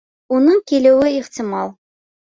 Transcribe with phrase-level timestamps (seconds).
[0.37, 1.73] Уның килеүе ихтимал